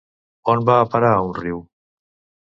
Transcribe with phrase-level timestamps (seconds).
[0.53, 1.59] On va a parar a un riu.